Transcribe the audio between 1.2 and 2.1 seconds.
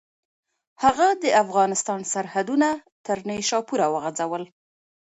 د افغانستان